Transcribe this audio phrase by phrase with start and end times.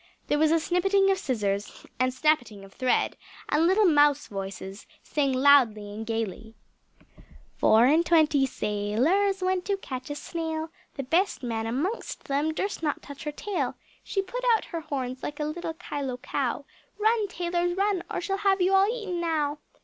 [0.29, 3.15] There was a snippeting of scissors, and snappeting of thread;
[3.49, 6.55] and little mouse voices sang loudly and gaily
[7.59, 12.81] "Four and twenty tailors Went to catch a snail, The best man amongst them Durst
[12.81, 16.65] not touch her tail, She put out her horns Like a little kyloe cow,
[16.97, 18.01] Run, tailors, run!
[18.09, 19.59] or she'll have you all e'en now!"